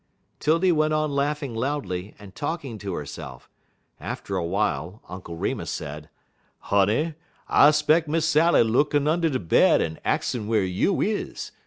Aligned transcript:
'Tildy 0.39 0.71
went 0.71 0.95
on 0.95 1.11
laughing 1.11 1.53
loudly 1.53 2.15
and 2.17 2.33
talking 2.33 2.79
to 2.79 2.95
herself. 2.95 3.51
After 3.99 4.35
awhile 4.35 4.99
Uncle 5.07 5.35
Remus 5.35 5.69
said: 5.69 6.09
"Honey, 6.57 7.13
I 7.47 7.69
'speck 7.69 8.07
Miss 8.07 8.25
Sally 8.27 8.63
lookin' 8.63 9.07
und' 9.07 9.21
de 9.31 9.37
bed 9.39 9.79
en 9.79 9.99
axin' 10.03 10.47
whar 10.47 10.61
you 10.63 11.01
is. 11.01 11.51